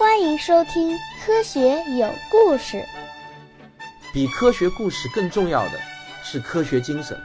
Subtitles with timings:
[0.00, 2.78] 欢迎收听《科学有故事》。
[4.14, 5.72] 比科学故事更重要的
[6.24, 7.20] 是科学精神。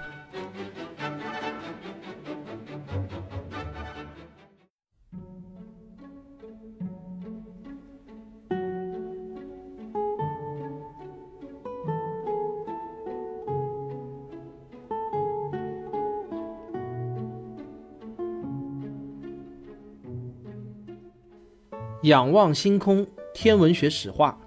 [22.06, 24.40] 仰望星空，天文学史话。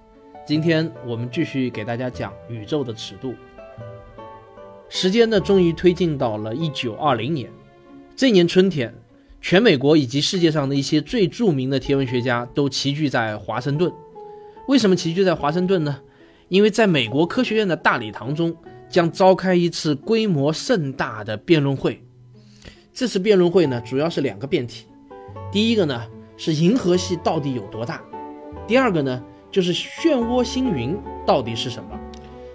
[0.47, 3.35] 今天我们继续给大家讲宇宙的尺度。
[4.89, 7.51] 时间呢，终于推进到了一九二零年。
[8.15, 8.95] 这年春天，
[9.41, 13.93] 全美国以及世界上的一些最著名的天文学家都齐聚在华盛顿。
[14.69, 16.01] 为什么齐聚在华盛顿呢？
[16.49, 18.57] 因为在美国科学院的大礼堂中
[18.89, 22.01] 将召开一次规模盛大的辩论会。
[22.93, 24.87] 这次辩论会呢，主要是两个辩题。
[25.51, 26.07] 第一个呢。
[26.39, 28.01] 是银河系到底有多大？
[28.69, 31.99] 第二个呢，就是漩涡星云到底是什么？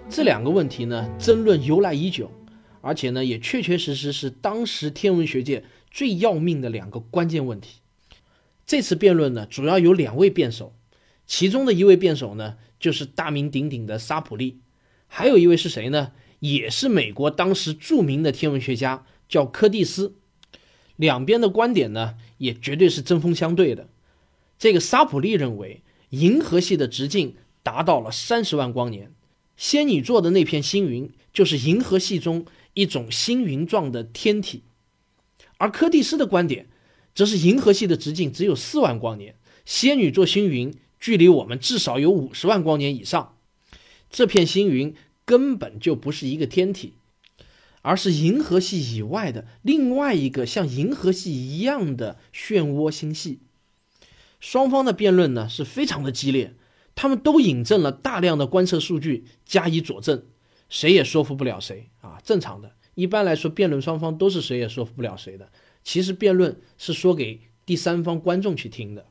[0.10, 2.32] 这两个问题呢，争论由来已久，
[2.80, 7.82] 而且呢，也确确实实是当时天文学界最要命的两个关键问题。
[8.66, 10.74] 这次辩论呢，主要有两位辩手，
[11.28, 14.60] 其中的一位辩手呢，就是大名鼎鼎的沙普利，
[15.08, 16.14] 还有一位是谁呢？
[16.40, 20.16] 也是美国当时著名的天文学家，叫柯蒂斯。
[20.96, 23.90] 两边的观点呢，也绝对是针锋相对的。
[24.60, 29.12] 这个沙普利认为，银河系的直径达到了三十万光年，
[29.58, 34.64] 仙女座的那片星云就是银河系中一种星云状的天体。
[35.58, 36.68] 而柯蒂斯的观点，
[37.16, 39.36] 则是银河系的直径只有四万光年，
[39.66, 43.36] 仙女座星云距离我们至少有五十万光年以上，
[44.10, 44.94] 这片星云
[45.26, 46.94] 根本就不是一个天体。
[47.84, 53.42] 而是银河系以外的另外一个像银河系一样的漩涡星系。
[54.40, 56.56] 双方的辩论呢是非常的激烈，
[56.96, 60.24] 他们都引证了大量的观测数据加以佐证，
[60.68, 62.20] 谁也说服不了谁啊。
[62.24, 65.50] 正常的，一般来说，辩论双方都是谁也说服不了谁的。
[65.84, 69.06] 其实辩论是说给第三方观众去听的，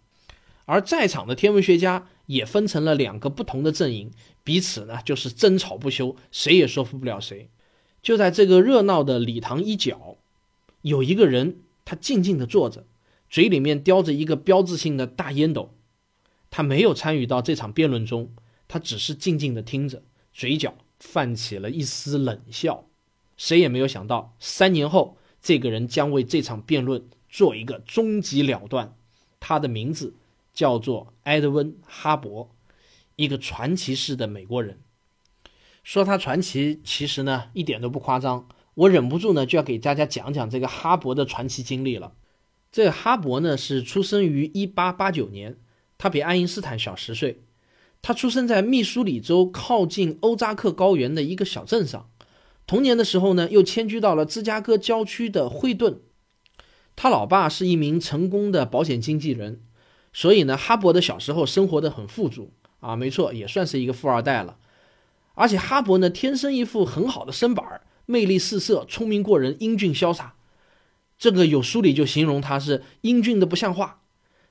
[0.64, 4.10] 而在场的天文学家也分成了两个不同的阵营，
[4.42, 7.50] 彼此呢就是争吵不休，谁也说服不了谁。
[8.02, 10.16] 就在这个热闹的礼堂一角，
[10.82, 12.84] 有一个人，他静静地坐着，
[13.30, 15.72] 嘴里面叼着一个标志性的大烟斗。
[16.50, 18.34] 他没有参与到这场辩论中，
[18.66, 20.02] 他只是静静地听着，
[20.34, 22.86] 嘴角泛起了一丝冷笑。
[23.36, 28.94] 谁也没有想到，三年后，这个人将为这场辩论做一个终极了断。
[29.40, 30.14] 他的名字
[30.52, 32.48] 叫做埃德温·哈勃，
[33.16, 34.80] 一个传奇式的美国人。
[35.82, 38.48] 说他传奇，其实呢一点都不夸张。
[38.75, 42.12] 我忍不住呢就要给大家讲讲这个哈勃的传奇经历了。
[42.70, 45.59] 这个哈勃呢是出生于1889年，
[45.98, 47.43] 他比爱因斯坦小十岁。
[48.00, 52.09] 他出生在密苏里州靠近欧扎克高原的一个小镇上。
[52.66, 56.00] 童年的时候呢又迁居到了芝加哥郊区的惠顿。
[56.97, 59.62] 他老爸是一名成功的保险经纪人，
[60.12, 64.56] 所以呢哈勃的小时候生活的很富足啊，没错，也算是一个富二代了。
[65.34, 70.34] 而且哈勃呢，天生一副很好的身板儿，魅力四射，聪明过人，英俊潇洒。
[71.19, 74.00] 这个有书里就形容他是英俊的不像话。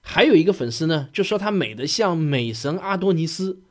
[0.02, 3.62] 还有一个粉丝呢，就说他美得像美神阿多尼斯。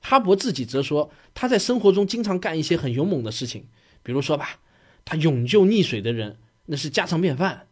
[0.00, 3.68] 哈勃自己则说，他在生活中经常干一些很勇猛的事情，
[4.02, 4.58] 比如说吧，
[5.06, 7.68] 他勇救溺水的人，那是家常便饭。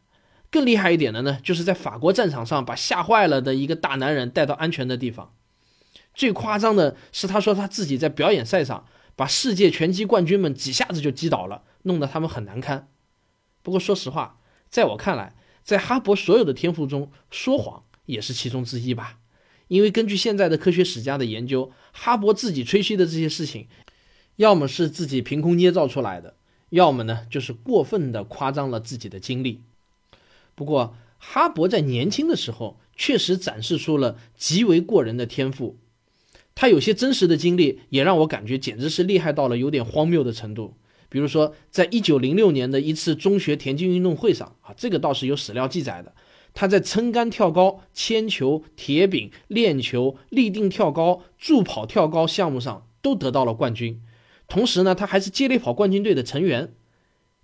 [0.51, 5.35] 更厉害一点的呢，就是在法国战场上把吓坏了的一个大男人带到安全的地方。
[6.15, 8.87] 最夸张的是，他说他自己在表演赛上
[9.17, 12.89] 把世界拳击冠军们几下子就击倒了，弄得他们很难堪。
[13.63, 19.19] 不过说实话，在我看来，在哈勃所有的天赋中，说谎也是其中之一吧。
[19.69, 23.69] 因为根据现在的科学史家的研究，哈勃自己吹嘘的这些事情，
[24.37, 26.35] 要么是自己凭空捏造出来的，
[26.71, 29.61] 要么呢就是过分的夸张了自己的经历。
[30.55, 35.79] 不过，哈勃在年轻的时候确实展示出了极为过人的天赋。
[36.55, 40.75] 他有些真实的经历，也让我感觉简直是厉害到了有点荒谬的程度。
[41.09, 46.15] 比如说，在一九零六年的一次中学田径运动会上，啊，这个倒是有史料记载的。
[46.55, 54.03] 他在撑杆跳高、铅球、铁饼、链球、立定跳高、助跑跳高项目上都得到了冠军。
[54.49, 56.75] 同时呢，他还是接力跑冠军队的成员。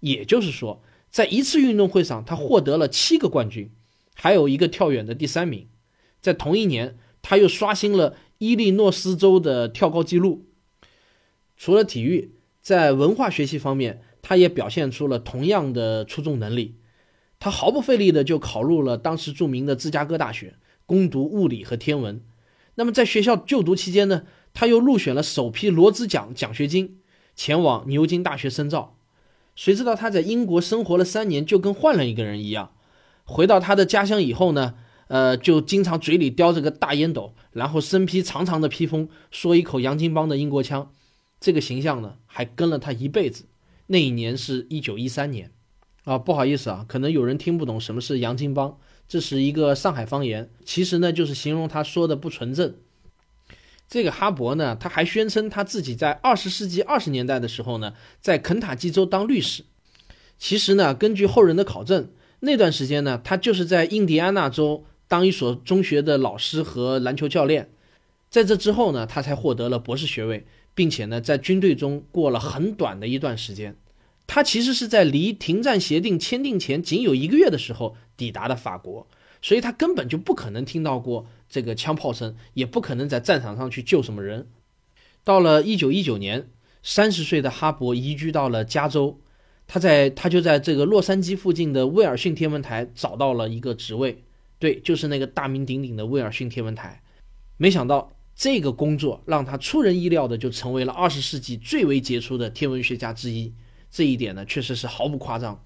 [0.01, 3.71] 也就是说，在一次运动会上，他获得了七个冠军，
[4.15, 5.67] 还有一个跳远的第三名。
[6.21, 8.15] 在同一年，他又刷新了。
[8.39, 10.47] 伊利诺斯州的跳高纪录。
[11.57, 16.77] 除了体育，在文化学习方面，他也表现出了同样的出众能力。
[17.41, 20.55] 他毫不费力的就考入了当时著名的芝加哥大学，
[20.87, 22.21] 攻读物理和天文。
[22.77, 24.25] 那么在学校就读期间呢，
[24.55, 26.99] 他又入选了首批罗兹奖奖学金，
[27.35, 28.97] 前往牛津大学深造。
[29.57, 32.71] 谁知道他在英国生活了三年，就跟换了一个人一样。
[33.25, 34.77] 回到他的家乡以后呢，
[35.09, 40.93] 呃，就经常嘴里叼着个大烟斗，然后身披长长的披风，说一口洋泾浜的英国腔。
[41.41, 43.47] 这个形象呢，还跟了他一辈子。
[43.87, 45.51] 那一年是一九一三年，
[46.05, 48.77] 啊，不好意思啊，可能有人听不懂什么是洋泾浜，
[49.09, 52.75] 这是一个上海方言，其实呢就是形容他说的不纯正。
[53.89, 59.65] 这个哈勃呢，他还宣称他自己在二十世纪二十年代的时候呢，在肯塔基州当律师。
[60.37, 62.11] 其实呢，根据后人的考证，
[62.41, 67.71] 那段时间呢，他就是在印第安纳州当一所中学的老师和篮球教练。
[68.31, 73.77] 在这之后呢，他才获得了博士学位，并且呢，在军队中过了很短的一段时间。
[74.27, 79.09] 他其实是在离停战协定签订前仅有一个月的时候抵达的法国，
[79.41, 81.27] 所以他根本就不可能听到过。
[81.49, 84.49] 这个枪炮声也不可能在战场上去救什么人。
[85.25, 86.51] 到了一九一九年，
[86.83, 89.19] 三十岁的哈勃移居到了加州，
[89.67, 94.23] 他在他就在这个洛杉矶附近的威尔逊天文台找到了一个职位，
[94.59, 97.03] 对，就是那个大名鼎鼎的威尔逊天文台。
[97.57, 103.53] 没想到这个工作让他出人意料的就成为了二十世纪最为杰出的天文学家之一，
[103.91, 105.65] 这一点呢确实是毫不夸张。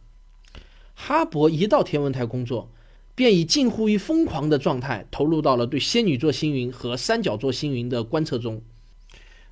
[0.94, 2.72] 哈勃一到天文台工作。
[3.14, 8.62] 便以近乎于疯狂的状态投入到了对仙女座星云和三角座星云的观测中。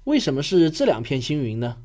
[0.04, 1.76] 为什么是这两片星云呢？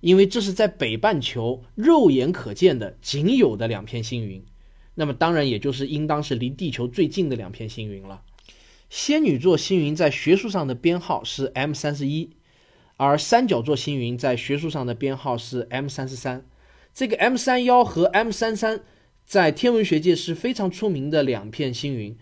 [0.00, 4.44] 因为这是在北半球肉眼可见的仅有的两片星云，
[4.94, 8.22] 那么当然也就是应当是离地球最近的两片星云了。
[8.90, 12.30] 仙女座星云在学术上的编号是 M 三十一，
[12.96, 16.44] 而三角座星云在学术上的编号是 M 三十三。
[16.92, 18.82] 这个 M 三幺和 M 三三。
[19.26, 22.14] 在天文学界是非常出名的两片星云，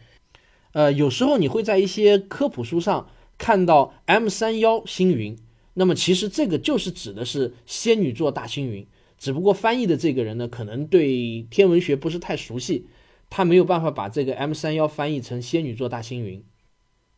[0.70, 5.36] 呃，有时候你会在一些科普书上看到 M 三幺星云，
[5.74, 8.86] 那么其实这个就是指的是仙女座大星云，
[9.22, 12.88] 只不过翻译的这个人呢，可能对天文学不是太熟悉，
[13.30, 16.42] 他没有办法把这个 M 三幺翻译成仙女座大星云。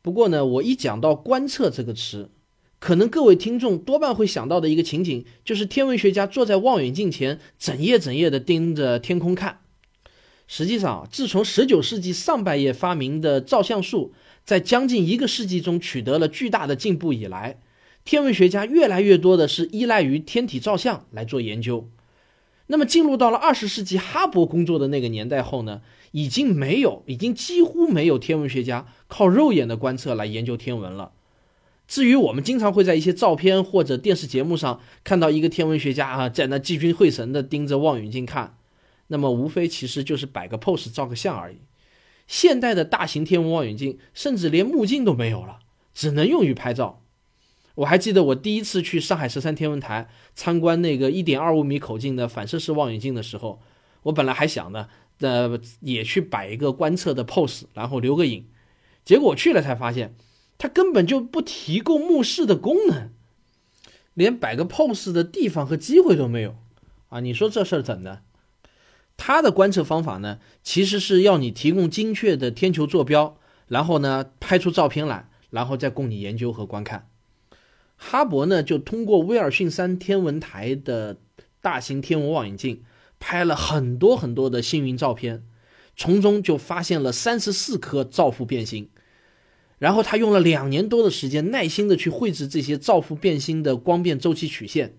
[0.03, 2.29] 不过呢，我一讲到观测这个词，
[2.79, 9.61] 可能各位听众多半会想到的一个情景，就是天文学家坐在望远镜前，整夜整夜的盯着天空看。
[10.47, 14.13] 实际上，自从19世纪上半叶发明的照相术
[14.45, 17.59] 在将近一个世纪中取得了巨大的进步以来，
[18.05, 21.89] 天文学家越来越多的是依赖于天体照相来做研究。
[22.67, 25.83] 那么，进入到了20世纪哈勃工作的那个年代后呢，
[26.13, 31.13] 已经没有，已经几乎没有天文学家靠肉眼的观测来研究天文了。
[31.87, 38.57] 至于我们经常会在一些照片或者电视节目上看到一个天文学家啊，在那聚精会神地盯着望远镜看。
[39.09, 41.59] 那么无非其实就是摆个 pose 照个相而已。
[42.27, 45.59] 现代的大型天文望远镜甚至连目镜都没有了，
[45.93, 47.04] 只能用于拍照。
[47.77, 53.61] 我还记得我第一次去上海十三天文台参观那个一点二五米口径的反射式望远镜的时候，
[54.05, 54.89] 我本来还想呢，
[55.19, 58.47] 呃，也去摆一个观测的 pose，然后留个影。
[59.05, 60.15] 结果去了才发现，
[60.57, 63.11] 它根本就不提供目视的功能，
[64.15, 66.57] 连摆个 pose 的地方和机会都没有
[67.09, 67.21] 啊！
[67.21, 68.23] 你说这事儿怎的？
[69.17, 77.09] 它的观测方法呢，其实是要你提供精确的天球坐标，然后呢拍出照片来，然后再供你研究和观看。
[77.97, 81.17] 哈勃呢就通过威尔逊山天文台的
[81.61, 82.83] 大型天文望远镜
[83.19, 85.43] 拍了很多很多的星云照片，
[85.97, 88.89] 从中就发现了三十四颗照附变星。
[89.79, 94.97] 然后他用了两年多的时间，耐心的去绘制这些照附变星的光变周期曲线。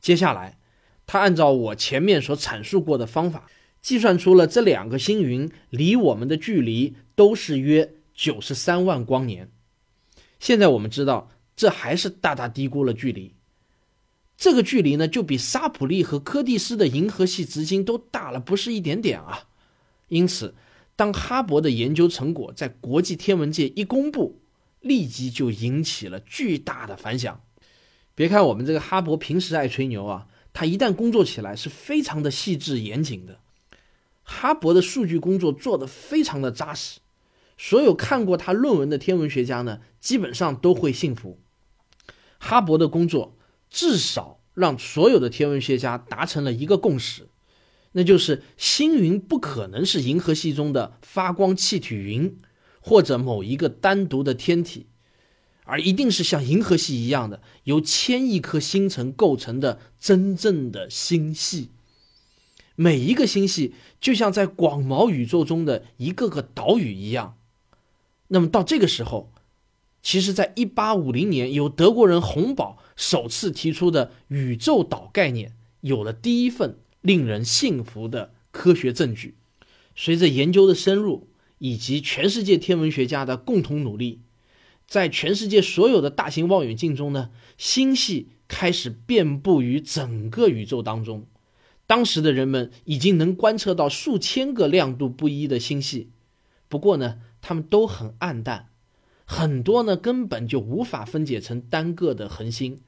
[0.00, 0.56] 接下来。
[1.12, 3.50] 他按照我前面所阐述过的方法，
[3.82, 9.50] 计算出了这两个星云离我们的距离都是约九十三万光年。
[10.38, 11.28] 现在我们知道，
[11.60, 13.34] 这还是大大低估了距离。
[14.38, 19.46] 这个距离呢，就比沙普利和柯蒂斯的银河系直径都大了不是一点点啊。
[20.08, 20.54] 因此，
[20.96, 24.40] 当哈勃的研究成果在国际天文界一公布，
[24.80, 27.42] 立即就引起了巨大的反响。
[28.14, 30.28] 别看我们这个哈勃平时爱吹牛啊。
[30.54, 33.38] 他一旦工作起来是非常的细致严谨的，
[34.22, 37.00] 哈勃的数据工作做得非常的扎实，
[37.58, 41.38] 所有看过他论文的天文学家呢，基本上都会信服。
[42.40, 43.36] 哈勃的工作
[43.68, 47.28] 至少让所有的天文学家达成了一个共识，
[47.92, 52.36] 那就是星云不可能是银河系中的发光气体云，
[52.80, 54.86] 或者某一个单独的天体。
[55.64, 61.70] 而一定是像银河系一样的，由千亿颗星辰构成的真正的星系。
[62.74, 67.36] 每一个星系就像在广袤宇宙中的一个个岛屿一样。
[68.28, 69.32] 那么到这个时候，
[70.02, 79.36] 其实在1850年，由德国人洪堡首次提出的宇宙岛概念，有了第一份令人信服的科学证据。
[79.94, 81.28] 随着研究的深入，
[81.58, 84.20] 以及全世界天文学家的共同努力，
[84.86, 91.26] 在全世界所有的大型望远镜中呢，星系开始遍布于整个宇宙当中。
[91.86, 96.08] 当时的人们已经能观测到数千个亮度不一的星系，
[96.68, 98.69] 不过呢，它们都很暗淡，
[99.32, 102.80] 很多呢根本就无法分解成单个的恒星，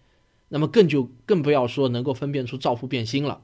[0.48, 3.42] 那么更就更不要说能够分辨出照父变星了。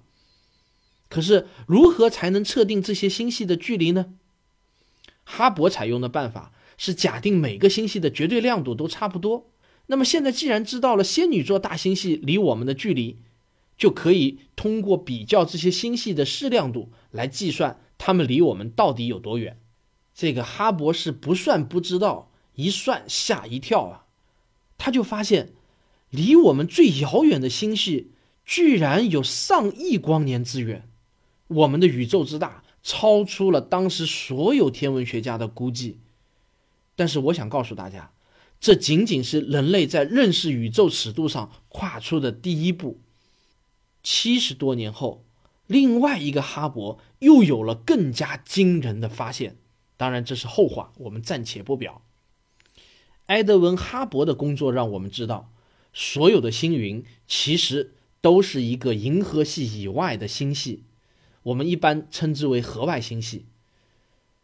[1.09, 4.15] 可是，如何才能测定这些星系的距离呢？
[5.23, 9.47] 哈勃采用的办法是假定每个星系的绝对亮度都差不多。
[9.87, 13.21] 那么现在既然知道了仙女座大星系离我们的距离，
[13.77, 19.61] 就可以通过比较这些星系的视亮度来计算它们离我们到底有多远。
[20.13, 22.28] 这个哈勃是不算不知道，
[22.59, 24.05] 一算吓一跳啊！
[24.79, 25.53] 他就发现，
[26.11, 28.11] 离我们最遥远的星系
[28.45, 30.89] 居然有上亿光年之远。
[31.47, 35.99] 我们的宇宙之大，超出了当时所有天文学家的估计。
[36.97, 38.11] 但是我想告诉大家，
[38.59, 42.99] 这仅仅是人类在认识宇宙尺度上跨出的第一步。
[44.03, 45.25] 七十多年后，
[45.69, 49.57] 另外一个哈勃又有了更加惊人的发现。
[49.97, 52.03] 当然，这是后话，我们暂且不表。
[53.29, 55.51] 埃德温·哈勃的工作让我们知道，
[55.95, 60.85] 所有的星云其实都是一个银河系以外的星系，
[61.45, 63.47] 我们一般称之为河外星系。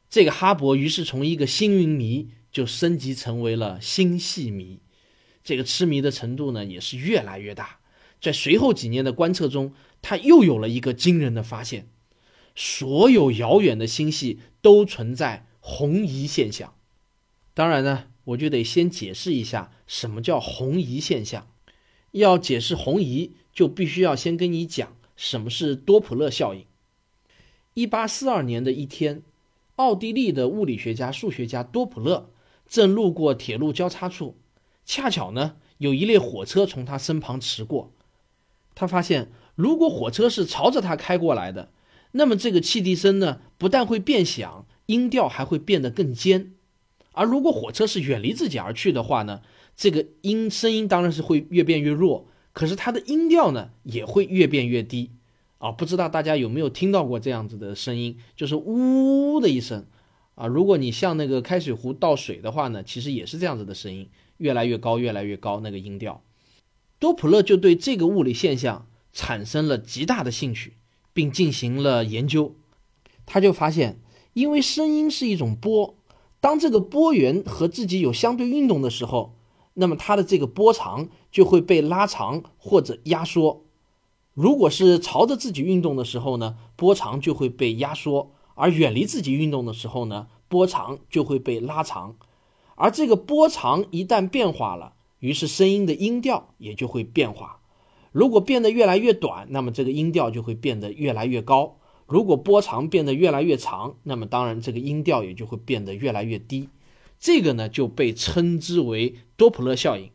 [0.09, 4.81] 这个哈勃于是从一个星云迷就升级成为了星系迷，
[5.43, 7.81] 这个痴迷的程度呢也是越来越大。
[8.21, 11.88] 在随后几年的观测中，他又有了一个惊人的发现：
[12.55, 16.75] 所有遥远的星系都存在红移现象。
[17.55, 21.49] 当然呢，我就得先解释一下什么叫红移现象。
[22.12, 26.64] 要解释红移，就必须要先跟你讲什么是多普勒效应。
[27.75, 29.23] 一八四二年的一天，
[29.76, 32.31] 奥地利的物理学家、数学家多普勒
[32.69, 34.37] 正路过铁路交叉处，
[34.85, 37.93] 恰巧呢有一列火车从他身旁驰过。
[38.76, 41.73] 他发现，如果火车是朝着他开过来的，
[42.12, 46.53] 那么这个汽笛声呢，不但会变响，音调还会变得更尖；
[47.14, 49.40] 而如果火车是远离自己而去的话呢，
[49.75, 55.12] 这个音声音当然是会越变越弱，可是它的音调呢，也会越变越低。
[55.59, 59.87] 啊，不知道大家有没有听到过这样子的声音，就是呜的一声。
[60.35, 66.23] 啊，如果你向那个开水壶倒水的话呢，其实也是这样子的声音，越来越高，越来越高，那个音调。
[66.99, 70.75] 多普勒就对这个物理现象产生了极大的兴趣，
[71.12, 72.56] 并进行了研究。
[73.25, 74.00] 他就发现，
[74.33, 75.97] 因为声音是一种波，
[76.44, 79.32] 当这个波源和自己有相对运动的时候，
[79.72, 83.62] 那么它的这个波长就会被拉长或者压缩。
[84.34, 92.16] 如果是朝着自己运动的时候呢，波长就会被压缩；而远离自己运动的时候呢，波长就会被拉长。
[92.74, 97.60] 而这个波长一旦变化了，于是声音的音调也就会变化，
[98.12, 106.68] 如果变得越来越短，那么这个音调就会变得越来越高；如果波长变得越来越长，那么当然这个音调也就会变得越来越低。
[107.18, 110.11] 这个呢就被称之为多普勒效应。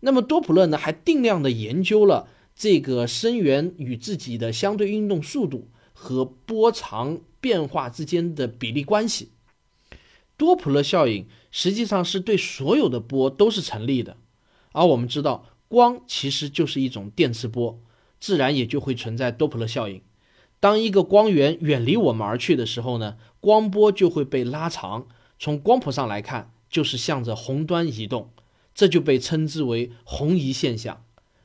[0.00, 9.30] 那么多普勒呢还定量的研究了这个声源与自己的相对运动速度和波长变化之间的比例关系。
[10.36, 14.16] 多普勒效应实际上是对所有的波都是成立的。
[14.72, 17.80] 而我们知道，光其实就是一种电磁波，
[18.18, 20.02] 自然也就会存在多普勒效应。
[20.60, 28.30] 当一个光源远离我们而去的时候呢，光波就会被拉长，从光谱上来看，就是向着红端移动，
[28.74, 31.02] 这就被称之为红移现象。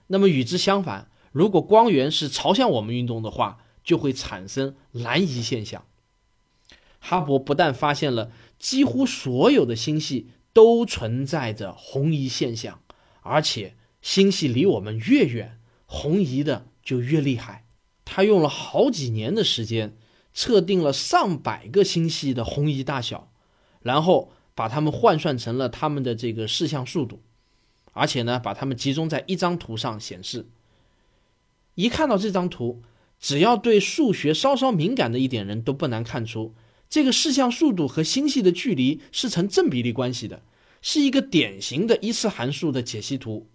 [0.07, 5.85] 那么与之相反，如果光源是朝向我们运动的话，就会产生蓝移现象。
[6.99, 12.81] 哈勃不但发现了几乎所有的星系都存在着红移现象。
[13.21, 17.64] 而且星系离我们越远，红移的就越厉害。
[18.15, 19.93] 他用了好几年的时间，
[20.33, 23.29] 测定了上百个星系的红移大小，
[23.81, 27.19] 然后把它们换算成了它们的这个视像速度，
[27.91, 30.47] 而且呢，把它们集中在一张图上显示。
[31.73, 32.81] 一看到这张图，
[33.19, 36.55] 只要对数学稍稍敏感的一点人都不难看出，
[36.89, 40.41] 这个视像速度和星系的距离是成正比例关系的。
[40.81, 43.49] 是一个典型的一次函数的解析图。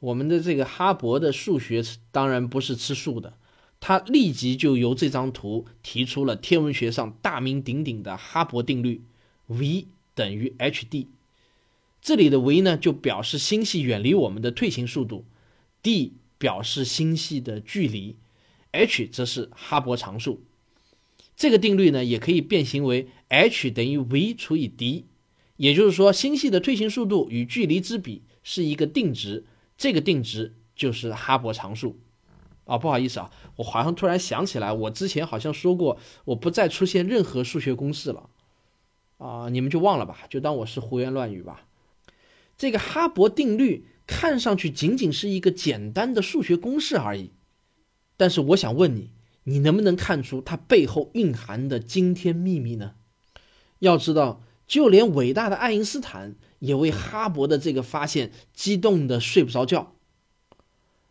[0.00, 3.34] 我们的这个哈勃的数学当然不是吃素的，
[3.84, 9.02] 他立即就由这张图提出了天文学上大名鼎鼎的哈勃定律
[9.48, 11.08] ：V 等于 h d。
[12.00, 15.24] 这里的 v 呢就表示星系远离我们的退行速度
[15.82, 18.14] ，d 表示星系的距离
[18.70, 20.40] ，h 则是哈勃常数。
[21.36, 25.06] 这个定律呢也可以变形为 h 等于 v 除以 d，
[25.56, 29.44] 也就是说星系的退行速度与距离之比是一个定值，
[29.76, 31.98] 这个定值就是哈勃常数。
[32.72, 38.30] 啊，不好意思啊，我好像突然想起来，我之前好像说过，我不再出现任何数学公式了。
[39.18, 41.66] 啊，你们就忘了吧，就当我是胡言乱语吧。
[42.56, 47.32] 这个哈勃定律看上去仅仅是一个简单的数学公式而已，
[48.16, 49.10] 但是我想问你，
[49.44, 52.94] 你能不能看出它背后蕴含的惊天秘密呢？
[53.80, 59.92] 要知道，就连伟大的爱因斯坦也为哈勃的这个发现激动的睡不着觉。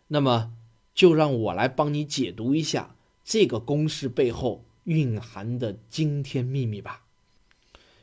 [0.08, 0.52] 那么，
[0.94, 7.04] 就让我来帮你解读一下这个公式背后蕴含的惊天秘密吧。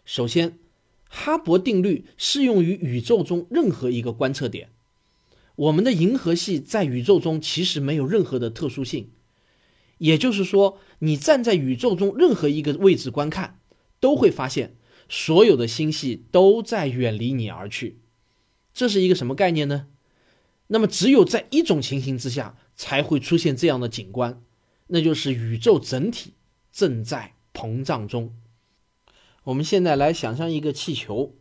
[0.04, 0.58] 首先，
[1.08, 4.70] 哈勃定律适用于宇宙中任何一个观测点。
[5.56, 9.10] 我们的银河系在宇宙中其实没有任何的特殊性，
[9.98, 13.58] 也就是说，你站在宇宙中任何一个位置观看，
[13.98, 14.76] 都会发现
[15.08, 17.98] 所有的星系都在远离你而去。
[18.72, 19.88] 这是一个什么概念呢？
[20.68, 24.40] 那么，只有在一种情形之下才会出现这样的景观，
[24.86, 26.32] 那就是宇宙整体
[26.72, 28.34] 正在膨胀中。
[29.42, 31.34] 我们现在来想象一个气球，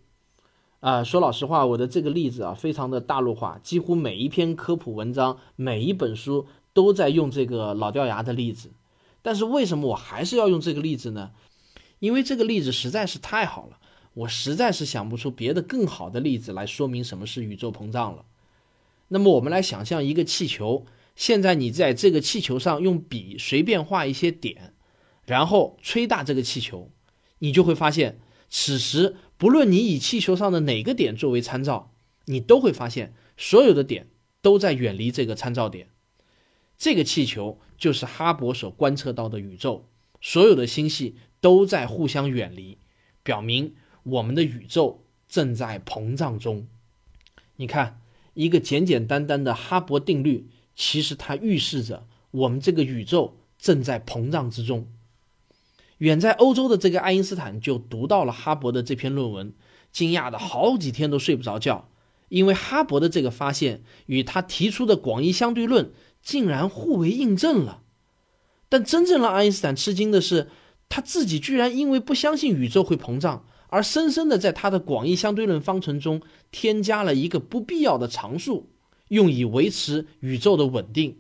[0.80, 8.72] 啊，说老实话，我的这个例子啊，非常的大陆化，几乎每一篇科普文章、每一本书都在用这个老掉牙的例子。
[9.22, 11.32] 但是为什么我还是要用这个例子呢？
[12.00, 13.78] 因为这个例子实在是太好了，
[14.14, 18.26] 我实在是想不出别的更好的例子来说明什么是宇宙膨胀了。
[19.10, 20.86] 那么我们来想象一个气球，
[21.18, 24.76] 现在你在这个气球上用笔随便画一些点，
[25.26, 26.92] 然后吹大这个气球。
[27.40, 28.20] 你就会发现，
[28.50, 31.92] 此时不论你以气球上的哪个点作为参照，
[32.26, 34.08] 你都会发现所有的点
[34.44, 35.90] 都在远离这个参照点。
[36.78, 39.90] 这个气球就是哈勃所观测到的宇宙，
[40.22, 42.78] 所有的星系都在互相远离，
[43.24, 46.68] 表明我们的宇宙正在膨胀中。
[47.56, 48.02] 你看，
[48.36, 54.88] 一个简简单单的哈勃定律，其实它预示着我们这个宇宙正在膨胀之中。
[55.98, 59.54] 远在欧洲的这个爱因斯坦就读到了哈勃的这篇论文，
[59.92, 61.90] 惊讶的好几天都睡不着觉，
[62.30, 67.82] 因为哈勃的这个发现与他提出的广义相对论竟然互为印证了。
[68.70, 70.50] 但真正让爱因斯坦吃惊的是，
[70.88, 78.70] 他自己居然因为不相信宇宙会膨胀，而深深的在他的广义相对论方程中添加了一个不必要的常数，
[79.10, 81.18] 用以维持宇宙的稳定。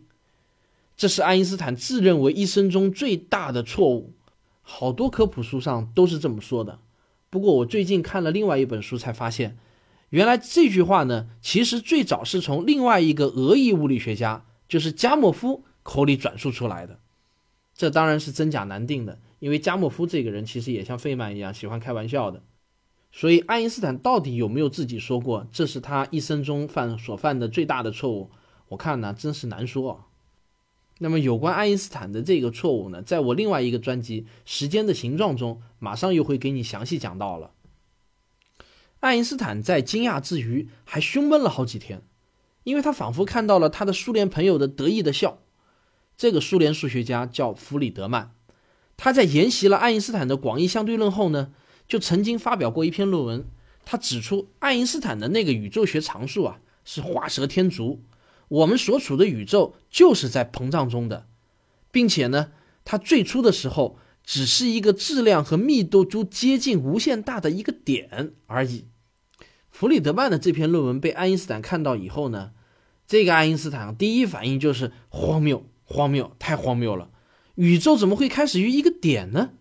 [0.96, 4.14] 这是爱因斯坦自认为一生中最大的错误。
[4.62, 6.80] 好多科普书上都是这么说的，
[7.30, 9.58] 不过我最近看了另外一本书，才发现，
[10.10, 17.00] 原来这句话呢，其实最早是从另外一个俄裔物理学家，就是加莫夫口里转述出来的。
[17.74, 22.44] 这当然是真假难定的，因为加莫夫这个人其实也像费曼一样喜欢开玩笑的。
[23.12, 28.30] 所以爱因斯坦到底有没有自己说过这是他一生中犯所犯的最大的错误？
[28.70, 30.06] 我看呢，真是难说。
[31.00, 37.52] 那么，有关爱因斯坦的这个错误呢，在我另外一个专辑《时间的形状》中，马上又会给你详细讲到了。
[39.00, 42.02] 爱因斯坦在惊讶之余，还胸闷了好几天，
[42.64, 45.38] 因为他仿佛看到了他的苏联朋友的得意的笑。
[46.18, 48.32] 这个苏联数学家叫弗里德曼，
[48.98, 51.54] 他在研习了爱因斯坦的广义相对论后呢，
[51.88, 53.46] 就曾经发表过一篇论文，
[53.86, 58.02] 他指出爱因斯坦的那个宇宙学常数啊，是画蛇添足。
[58.50, 61.28] 我们所处的宇宙就是在膨胀中的，
[61.92, 62.52] 并且呢，
[62.86, 68.86] 它最初的时候只是一个质量和密度都接近无限大的一个点而已。
[69.70, 72.52] 弗里德曼的这篇论文被爱因斯坦看到以后呢，
[73.06, 77.10] 这个爱因斯坦第一反应就是荒谬，荒谬，太荒谬了！
[77.56, 79.52] 宇宙怎么会开始于一个点呢？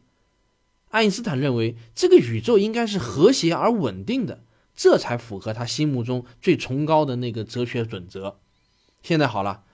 [0.96, 4.42] 爱因斯坦认为这个宇宙应该是和谐而稳定的，
[4.74, 8.40] 这才符合他心目中最崇高的那个哲学准则。
[9.02, 9.64] 现在好了，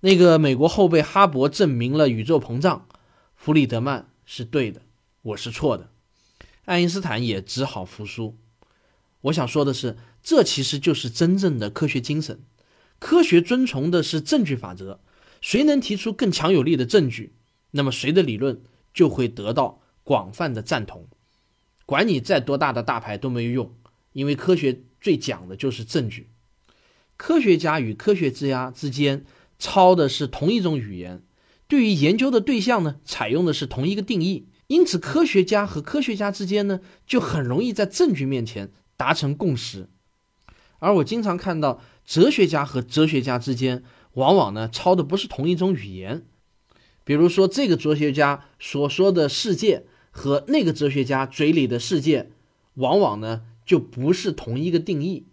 [0.00, 2.88] 那个美国后辈哈勃证明了宇宙膨胀，
[3.36, 4.80] 弗里德曼是对的，
[5.20, 5.90] 我是错的，
[6.64, 8.38] 爱因斯坦也只好服输。
[9.20, 12.40] 我想说的是，这其实就是真正的科学精神。
[12.98, 15.00] 科学遵从的是证据法则，
[15.42, 17.34] 谁能提出更强有力的证据，
[17.72, 18.62] 那么谁的理论
[18.94, 21.06] 就会得到广泛的赞同。
[21.84, 23.74] 管你再多大的大牌都没有用，
[24.12, 26.30] 因为科学最讲的就是证据。
[27.16, 29.24] 科学家与科学之家之间
[29.58, 31.22] 抄的是同一种语言，
[31.68, 39.88] 对于研究的对象呢，采用的是同一个定义，因此科学家和科学家之间呢，就很容易在证据面前达成共识。
[40.78, 43.84] 而我经常看到哲学家和哲学家之间，
[44.14, 46.24] 往往呢抄的不是同一种语言。
[47.04, 52.30] 比如说，这个哲学家所说的世界和那个哲学家嘴里的世界，
[52.74, 55.24] 往往呢就不是同一个定义。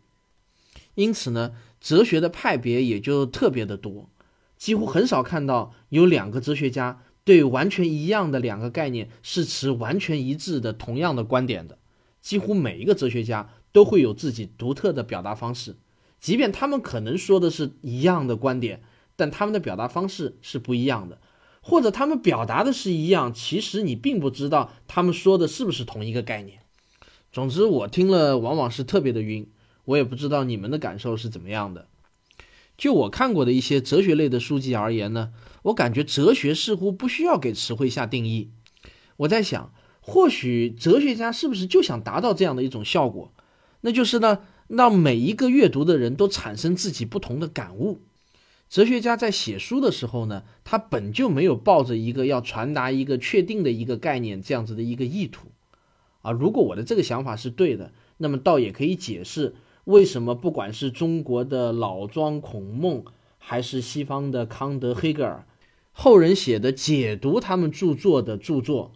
[0.96, 4.10] 因此呢，哲学的派别也就特别的多，
[4.58, 11.78] 几乎很少看到有两个哲学家对完全一样的两个概念是持完全一致的同样的观点的。
[12.22, 15.76] 几乎每一个哲学家都会有自己独特的表达方式，
[16.20, 18.82] 即便他们可能说的是一样的观点，
[19.16, 21.22] 但他们的表达方式是不一样的。
[21.70, 26.62] 或者他们表达的是一样，其实你并不知道他们说的是不是同一个概念。
[27.32, 29.48] 总之，我听了往往是特别的晕。
[29.86, 31.88] 我也不知道你们的感受是怎么样的。
[32.78, 35.32] 就我看过的一些哲学类的书籍而言呢，
[35.64, 38.50] 我感觉哲学似乎不需要给词汇下定义。
[39.18, 43.32] 我在想，或许哲学家是不是就想达到这样的一种效果，
[43.82, 48.00] 那就是呢，让每一个阅读的人都产生自己不同的感悟。
[48.70, 55.48] 哲学家在写书的时候呢，他本就没有抱着一个要传达一个确定的一个概念这样子的一个意图，
[56.22, 59.56] 啊，如果我的这个想法是对的，那么倒也可以解释
[59.86, 63.04] 为什么不管是中国的老庄孔孟，
[63.40, 65.48] 还是西方的康德、黑格尔，
[65.92, 68.92] 后人写的解读他们著作的著作，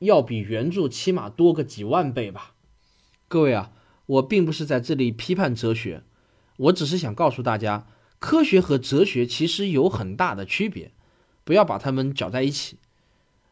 [0.00, 2.52] 要比原著起码多个几万倍吧。
[3.28, 3.72] 各位啊，
[4.04, 6.02] 我并不是在这里批判哲学，
[6.58, 7.86] 我只是想告诉大家。
[8.26, 10.90] 科学和哲学其实有很大的区别，
[11.44, 12.76] 不要把它们搅在一起。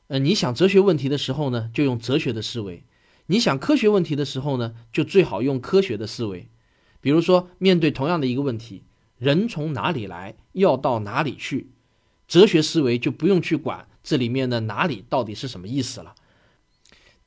[0.09, 2.83] 呃，你想哲学问题的时候呢，就用哲学的思维；
[3.27, 6.49] 你想科学问题的时候呢，就最好用科学的思维。
[7.01, 8.83] 比如说，面对同样的一个问题，
[9.17, 11.69] 人从哪里来，要到哪里去，
[12.27, 16.17] 哲学思维就不用去管这里面的哪里到底是什么意思了。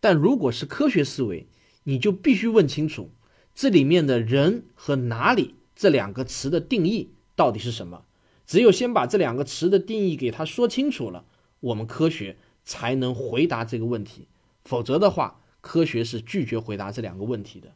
[0.01, 1.47] 但如果是科学思维，
[1.85, 3.09] 你就必须问清楚
[3.55, 7.11] 这里面的人和哪里这两个词的定义。
[7.37, 8.03] 到底是什么？
[8.47, 11.25] 只有先把这两个词的定义给他说清楚了，
[11.59, 14.27] 我们科学才能回答这个问题。
[14.65, 17.73] 否则的话，科学是拒绝回答这两个问题的。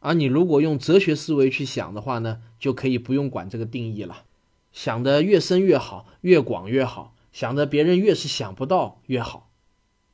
[0.00, 4.24] 而你如果用哲学思维去想的话呢，就可以不用管这个定义了，
[4.72, 9.50] 想得越深越好，越广越好，想得别人越是想不到越好。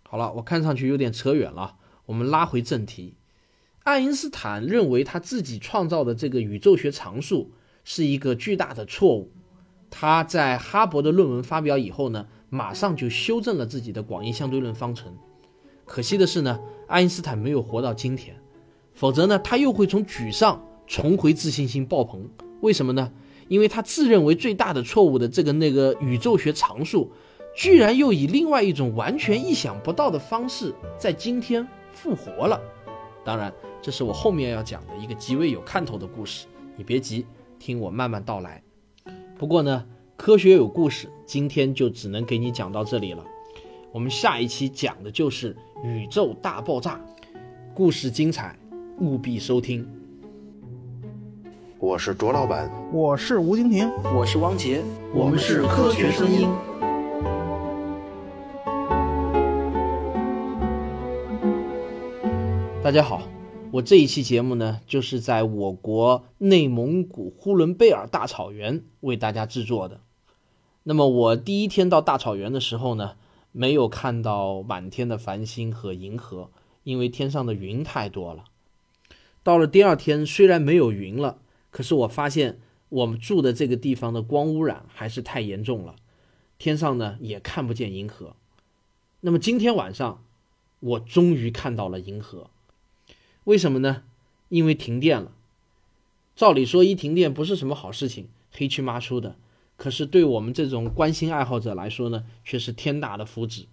[0.03, 3.15] 好了，我看上去有点扯远了，我们拉回正题。
[3.85, 7.53] 爱因斯坦认为他自己创造的这个宇宙学常数。
[7.85, 9.31] 是一个巨大的错误。
[9.91, 15.15] 他在哈勃的论文发表以后呢，马上就修正了自己的广义相对论方程。
[15.85, 18.35] 可惜的是呢，爱因斯坦没有活到今天，
[18.95, 22.29] 否则呢，他又会从沮丧重回自信心爆棚。
[22.61, 23.13] 为什么呢？
[23.47, 27.13] 因为他自认为最大的错误的这个那个宇宙学常数，
[27.55, 32.61] 居然又以另外一种完全意想不到的方式在今天复活了。
[33.23, 37.27] 当然，这是我后面要讲的一个极为有看头的故事，你别急。
[37.65, 38.63] 听我慢慢道来。
[39.39, 39.87] 不过呢，
[40.19, 43.25] 科学有故事，今天就只能给你讲到这里了。
[43.91, 47.01] 我们下一期讲的就是宇宙大爆炸，
[47.73, 48.55] 故事精彩，
[49.01, 49.89] 务必收听。
[51.79, 54.83] 我是卓老板，我是吴京婷，我是汪杰，
[55.15, 56.47] 我们是科学声音。
[62.83, 63.23] 大家好。
[63.75, 70.01] 我这一期节目呢，就是在我国内蒙古呼伦贝尔大草原为大家制作的。
[70.85, 73.17] 那么我第一天到大草原的时候呢，
[73.51, 76.51] 没有看到满天的繁星和银河，
[76.85, 78.45] 因为天上的云太多了。
[79.43, 81.39] 到了第二天，虽然没有云了，
[81.73, 82.61] 可是我发现
[82.91, 85.97] 我们住的这个地方的光污染还是太严重了，
[86.59, 88.37] 天上呢也看不见银河。
[89.23, 90.23] 那么今天晚上，
[90.79, 92.51] 我终于看到了银河。
[93.45, 94.03] 为什么呢？
[94.49, 95.33] 因为停电了。
[96.35, 99.37] 照理说，一停电不是什么好事情，黑黢麻出的。
[99.77, 103.67] 可是对我们这种观星爱好者来说呢，却是天大的福祉。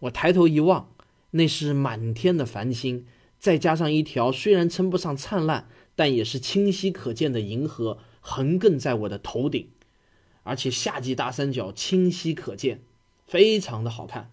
[0.00, 0.90] 我抬头一望，
[1.32, 3.06] 那是满天的繁星，
[3.38, 9.68] 再加上一条虽然称不上灿烂，但也是清晰可见的银河，横亘在我的头顶，
[10.42, 12.82] 而且夏季大三角清晰可见，
[13.26, 14.30] 非常的好看。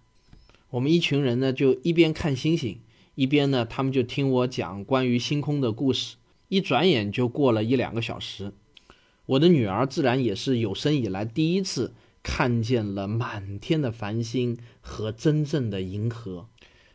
[0.71, 2.79] 我们一群人呢，就一边看星星。
[3.15, 6.15] 一边呢，他们就听我讲关于星空的故事。
[6.47, 8.53] 一转眼就过了一两个小时，
[9.25, 16.47] 我的女儿自然也是有生以来第一次看见了满天的繁星和真正的银河。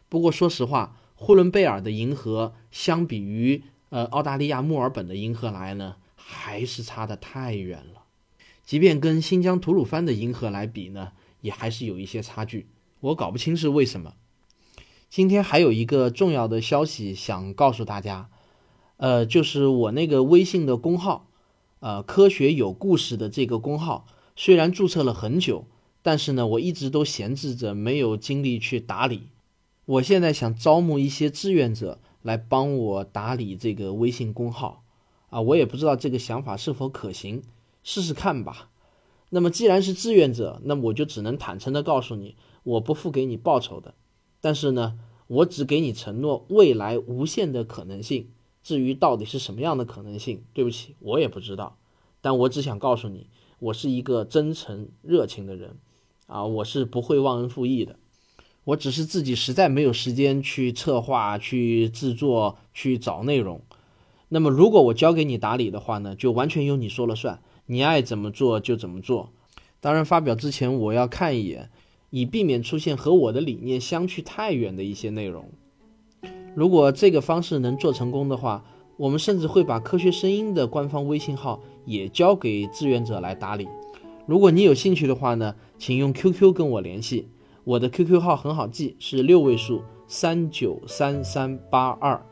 [0.09, 8.05] 不过说实话，呼伦贝尔的银河相比于呃澳大利亚墨尔本的银河来呢，还是差得太远了。
[8.65, 12.67] 即便跟新疆吐鲁番的银河来比呢，也还是有一些差距。
[13.01, 14.15] 我搞不清是为什么。
[15.09, 18.29] 今天还有一个重要的消息想告诉大家，
[18.97, 21.29] 呃，就是我那个微信的公号，
[21.81, 25.65] 呃，科学有故事的这个公号，虽然注册了很久，
[26.03, 29.29] 但是呢，我一直都闲置着，没有精力去打理。
[29.87, 34.83] 我现在想招募一些志愿者来帮我打理这个微信公号，
[35.31, 37.43] 啊，我也不知道这个想法是否可行，
[37.85, 38.71] 试试看吧。
[39.31, 43.95] 那么既然是志愿者，那么我就只能坦诚的告诉你，我不付给你报酬的。
[44.41, 48.29] 但是呢，我只给你承诺未来无限的可能性。
[48.63, 51.77] 至于到底是什么样的可能性，对不起，我也不知道。
[52.21, 53.29] 但我只想告诉你，
[53.61, 55.77] 我是一个真诚热情的人，
[56.27, 57.97] 啊，我是不会忘恩负义的。
[58.65, 63.61] 我只是自己实在没有时间去策划、去制作、去找内容。
[64.29, 69.31] 那么，如果我交给你打理的话呢，就完全由你说了算，你爱怎么做就怎么做。
[69.79, 71.71] 当然，发表之前我要看一眼，
[72.17, 75.45] 以避免出现和我的理念相去太远的一些内容。
[76.55, 78.65] 如果这个方式能做成功的话，
[78.97, 83.69] 我们甚至会把科学声音的官方微信号也交给志愿者来打理。
[84.25, 87.29] 如果你有兴趣的话呢，请用 QQ 跟我联系。
[87.65, 92.25] 我的 QQ 号很好记，是六位数三九三三八二，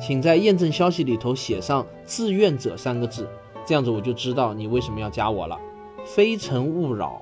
[0.00, 3.28] 请在验证消息里头写上“志愿者”三个字，
[3.66, 5.58] 这样子我就知道你为什么要加我了。
[6.04, 7.20] 非诚勿扰。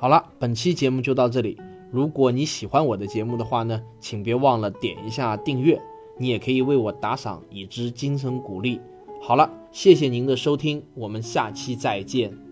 [0.00, 1.58] 好了，本期节目就到这里。
[1.90, 5.82] 如果你喜欢我的节目的话呢，请别忘了点一下订阅，
[6.16, 8.80] 你也可以为我打赏，以资精神鼓励。
[9.20, 12.47] 好了，谢谢您的收听，我们下期再见。